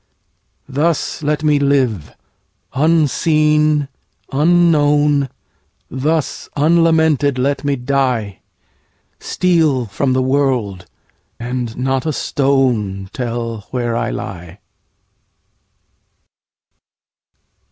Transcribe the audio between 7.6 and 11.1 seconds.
me die; Steal from the world,